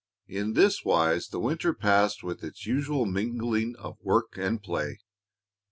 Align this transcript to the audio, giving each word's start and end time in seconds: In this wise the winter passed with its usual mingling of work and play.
In 0.27 0.53
this 0.53 0.83
wise 0.83 1.27
the 1.27 1.39
winter 1.39 1.75
passed 1.75 2.23
with 2.23 2.43
its 2.43 2.65
usual 2.65 3.05
mingling 3.05 3.75
of 3.75 3.99
work 4.01 4.35
and 4.35 4.59
play. 4.59 4.97